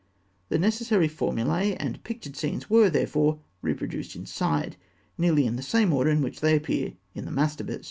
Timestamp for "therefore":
2.89-3.37